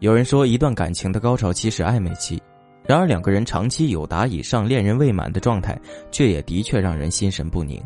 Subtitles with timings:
[0.00, 2.42] 有人说，一段感情的高潮期是暧昧期，
[2.84, 5.78] 然而两个人长期有达以上恋人未满的状态，
[6.10, 7.80] 却也的确让人心神不宁。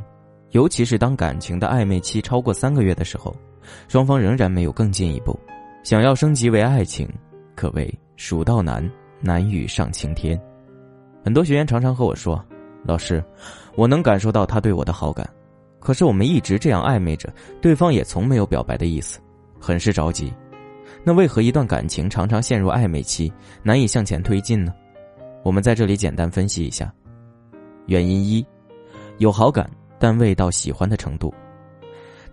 [0.53, 3.37] 尤其是当感情的暧昧期超过三个月的时候，
[3.88, 5.38] 双方仍然没有更进一步，
[5.83, 7.06] 想要升级为爱情，
[7.54, 8.88] 可谓蜀道难，
[9.21, 10.40] 难于上青天。
[11.22, 12.42] 很多学员常常和我说
[12.87, 13.22] ：“老师，
[13.74, 15.28] 我能感受到他对我的好感，
[15.81, 17.28] 可是我们一直这样暧昧着，
[17.60, 19.19] 对方也从没有表白的意思，
[19.60, 20.33] 很是着急。
[21.07, 24.75] 那为何一段感情常常陷入暧昧期，难以向前推进呢？
[25.45, 26.93] 我们在这里简单分析一下。
[27.87, 28.45] 原因一，
[29.19, 31.33] 有好感。”但未到喜欢的程度。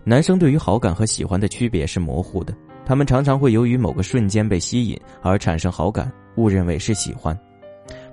[0.03, 7.38] 男生对于好感和喜欢的区别是模糊的，他们常常会由于某个瞬间被吸引而产生好感，误认为是喜欢。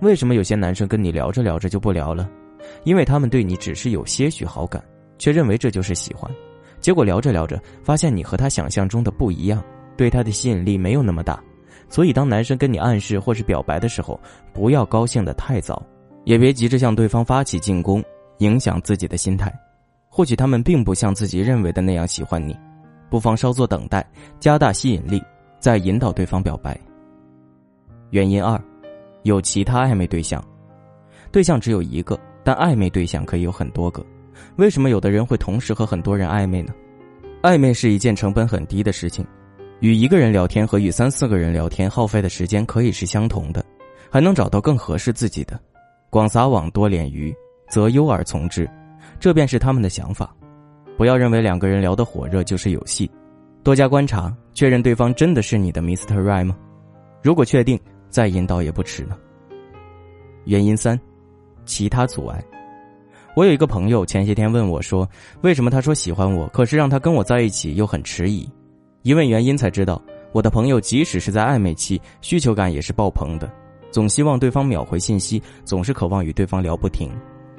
[0.02, 2.30] 为什么有些男生跟你聊着聊着就不聊了？
[2.84, 4.80] 因为他们对你只是有些许好感，
[5.18, 6.30] 却认为这就是喜欢。
[6.80, 9.60] 结果聊着聊着，发现你和他想象中的不一样，
[10.00, 11.38] 对他的吸引力没有那么大。
[11.90, 14.18] 所以，当男生跟你暗示或是表白的时候，
[14.54, 15.82] 不要高兴的太早，
[16.24, 18.02] 也别急着向对方发起进攻。
[18.38, 19.52] 影响自己的心态，
[20.08, 22.56] 或许他们并不像自己认为的那样喜欢你，
[23.10, 24.02] 不妨稍作等待，
[24.38, 25.22] 加大吸引力，
[25.58, 26.74] 再引导对方表白。
[28.08, 28.58] 原因二，
[29.24, 30.42] 有其他暧昧对象，
[31.30, 34.02] 对象只有一个，但暧昧对象可以有很多个。
[34.56, 36.72] 为什么有的人会同时和很多人暧昧呢？
[37.42, 39.22] 暧昧是一件成本很低的事情，
[39.80, 43.64] 与一个人聊天和与三四个人聊天耗费的时间可以是相同的，
[44.10, 45.58] 还能找到更合适自己的。
[46.08, 47.34] 广撒网多敛鱼。
[47.70, 48.68] 择优而从之，
[49.20, 50.34] 这便是他们的想法。
[50.98, 53.08] 不要认为两个人聊得火热就是有戏，
[53.62, 56.20] 多加观察，确认对方真的是你的 Mr.
[56.20, 56.58] Right 吗？
[57.22, 59.16] 如果确定，再引导也不迟呢。
[60.46, 61.00] 原因三，
[61.64, 62.44] 其他阻碍。
[63.36, 65.08] 我有一个朋友前些天问我说
[65.42, 68.50] ：“为什么他说喜欢我，可是让他跟我在一起又很迟疑？”
[69.02, 70.00] 一问原因才知道，
[70.32, 73.50] 我的朋友即使是在暧昧期，需求感也是爆棚的，
[73.90, 77.10] 总希望对方秒回信息，总是渴望与对方聊不停。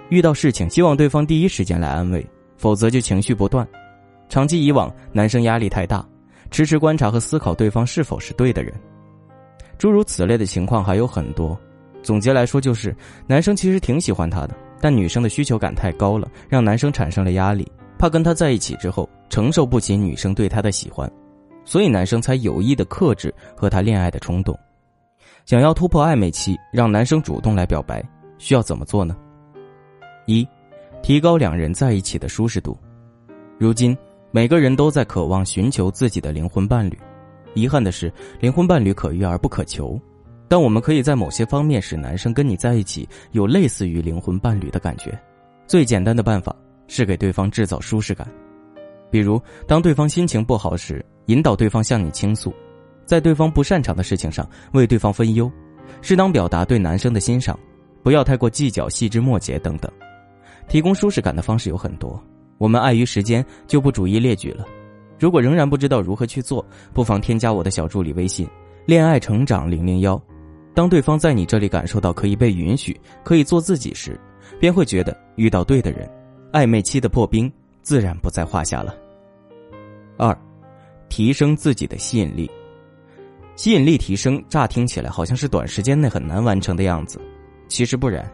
[0.09, 2.23] 遇到事情，希望对方第一时间来安慰，
[2.57, 3.67] 否则就情绪不断。
[4.29, 6.07] 长期以往，男生压力太大，
[6.51, 8.73] 迟迟观察和思考对方是否是对的人。
[9.79, 11.59] 诸如此类的情况还有很多。
[12.03, 12.95] 总结来说，就是
[13.25, 21.11] 男生其实挺喜欢她的，但女生的需求感太高了，让男生产生了压力，怕跟她在一起之后承受不起女生对他的喜欢，
[21.71, 24.59] 所以男生才有意的克制和他恋爱的冲动。
[25.45, 28.03] 想要突破暧昧期，让男生主动来表白，
[28.37, 29.15] 需要怎么做呢？
[30.25, 30.45] 一，
[31.01, 32.77] 提高两人在一起的舒适度。
[33.57, 33.97] 如今，
[34.31, 36.99] 每个人都在渴望寻求自己的灵魂伴侣。
[37.53, 38.11] 遗憾的是，
[38.41, 39.97] 灵魂伴侣可遇而不可求。
[40.49, 45.17] 但我们可以在某些方面使男生跟你在一起有类似于灵魂伴侣的感觉。
[45.67, 46.53] 最简单的办法
[46.89, 48.27] 是给对方制造舒适感。
[49.09, 52.51] 比如，当对方心情不好时，引导对方向你倾诉；
[53.05, 55.49] 在对方不擅长的事情上为对方分忧；
[56.01, 57.57] 适当表达对男生的欣赏，
[58.03, 59.89] 不要太过计较细枝末节等等。
[60.67, 62.21] 提供舒适感的方式有很多，
[62.57, 64.65] 我们碍于时间就不逐一列举了。
[65.17, 68.45] 如果仍然不知道如何去做，不妨添加我的小助理微信
[68.85, 70.21] “恋爱成长零零幺”。
[70.75, 74.19] 当对方在你这里感受到可以被允许、可以做自己时，
[74.59, 76.09] 便会觉得遇到对的人，
[76.51, 78.95] 暧昧期的破冰自然不在话下了。
[80.17, 80.37] 二，
[81.11, 82.49] 提升自己的吸引力。
[83.57, 87.21] 吸引力提升，乍听起来好像是短时间内很难完成的样子，
[87.67, 88.25] 其实不然。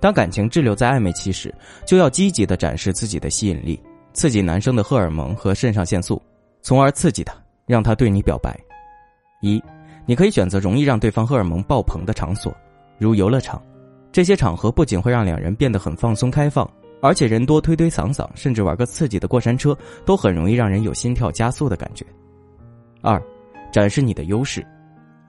[0.00, 1.54] 当感情滞留在暧昧期时，
[1.86, 3.80] 就要积极的展示自己的吸引力，
[4.12, 6.20] 刺激男生的荷尔蒙和肾上腺素，
[6.60, 7.32] 从而刺激他，
[7.66, 8.58] 让他对你表白。
[9.40, 9.62] 一，
[10.04, 12.54] 你可以选择容易让对方荷尔蒙爆棚的场所，
[12.98, 13.62] 如游乐场。
[14.10, 16.68] 这些场合不仅会让两人变得很放松开放，
[17.00, 22.04] 而且人多推推搡搡，甚至玩个刺激的过山车，都很容易让人有心跳加速的感觉。
[23.00, 23.22] 二，
[23.72, 24.66] 展示你的优势，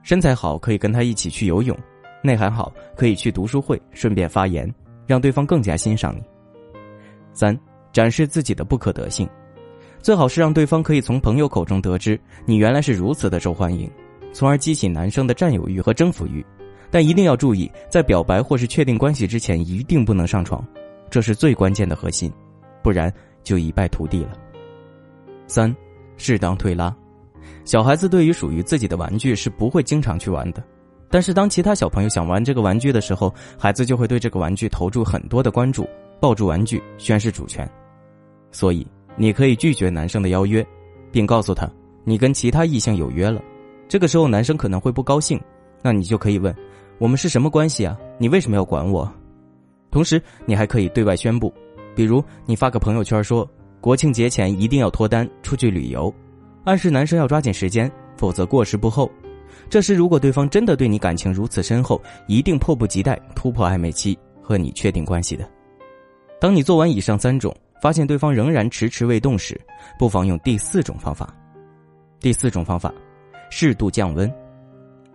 [0.02, 1.76] 身材好可以跟他一起去游泳。
[2.22, 4.70] 内涵好，可以去读书会，顺便发言，
[5.06, 6.22] 让对方更加欣赏你。
[7.32, 7.58] 三，
[7.92, 9.26] 展示自己的不可得性，
[10.02, 13.90] 最好是让对方可以从朋友口中得知你原来是如此的受欢迎，
[14.32, 16.44] 从而激起男生的占有欲和征服欲。
[16.90, 20.62] 但一定要注意，在表白或是确定关系之前，一定不能上床，
[21.10, 22.32] 这是最关键的核心，
[22.82, 23.12] 不然
[23.42, 24.32] 就一败涂地了。
[25.46, 25.74] 三，
[26.16, 26.94] 适当推拉，
[27.64, 30.62] 小孩子对于属于自己的玩具是不会经常去玩的。
[31.12, 35.84] 但是，当其他小朋友想玩这个玩具的时候，孩子就会对这个玩具投注很多的关注，
[36.20, 37.68] 抱住玩具宣示主权。
[38.52, 38.86] 所以，
[39.16, 40.64] 你可以拒绝男生的邀约，
[41.10, 41.68] 并告诉他
[42.04, 43.42] 你跟其他异性有约了。
[43.88, 45.40] 这个时候，男生可能会不高兴，
[45.82, 46.54] 那你就可以问：
[46.98, 47.98] 我们是什么关系啊？
[48.16, 49.12] 你为什么要管我？
[49.90, 51.52] 同时，你还可以对外宣布，
[51.94, 53.48] 比如你发个朋友圈说
[53.80, 56.12] 国庆节前一定要脱单出去旅游，
[56.64, 57.90] 暗示男生要抓紧时间。
[58.16, 59.10] 否则过时不候。
[59.70, 65.48] 这时，如果对方真的对你感情如此深厚，一定迫不及待突破暧昧期和你确定关系的。
[66.38, 69.58] 当你做完以上三种，发现对方仍然迟迟未动时，
[69.98, 71.34] 不妨用第四种方法。
[72.20, 72.92] 第四种方法，
[73.48, 74.30] 适度降温。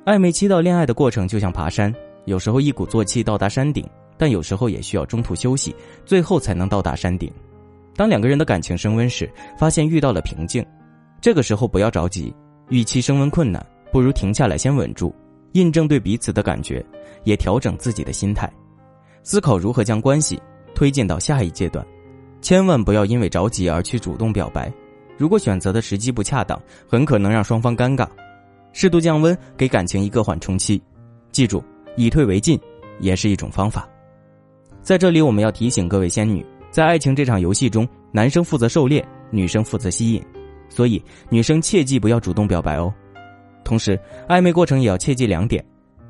[0.03, 1.93] 暧昧期到恋爱的过程就像爬山，
[2.25, 3.87] 有时候一鼓作气到达山顶，
[4.17, 5.75] 但有时候也需要中途休息，
[6.05, 7.31] 最后才能到达山顶。
[7.95, 10.65] 当两个人的感情升温时，发现遇到了瓶颈，
[11.21, 12.33] 这个时候不要着急，
[12.69, 15.15] 预期升温困难，不如停下来先稳住，
[15.53, 16.85] 印证对彼此的感觉，
[17.23, 18.51] 也调整自己的心态，
[19.23, 20.41] 思考如何将关系
[20.73, 21.85] 推进到下一阶段。
[22.41, 24.71] 千万不要因为着急而去主动表白，
[25.17, 28.07] 如果选择的时机不恰当，很可能让双方尴尬。
[28.73, 30.81] 适度降温，给感情一个缓冲期。
[31.31, 31.63] 记住，
[31.95, 32.59] 以退为进
[32.99, 33.87] 也是一种方法。
[34.85, 36.45] 在这里，我们要提醒各位仙女。
[36.69, 40.23] 在爱情这场游戏中，男生负责狩猎，女生负责吸引，
[40.69, 42.93] 所以女生切记不要主动表白哦。
[43.63, 43.99] 同时，
[44.29, 45.65] 暧昧过程也要切记两点：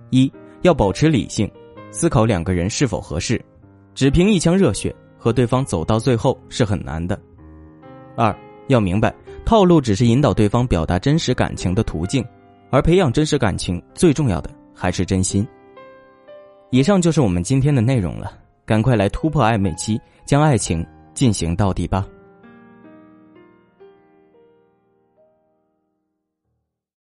[0.10, 0.30] 一
[0.64, 1.50] 要保持理性，
[1.90, 3.42] 思考两个人是否合适，
[3.94, 7.18] 只凭一腔热血和对方走到最后是很难的；
[8.18, 8.36] 二
[8.68, 12.22] 要明白，套路只是引导对方表达真实感情的途径，
[12.72, 15.48] 而培养真实感情最重要的还是真心。
[16.72, 18.40] 以上就是我们今天的内容了。
[18.66, 22.06] 赶快来突破暧昧期，将爱情进行到底吧。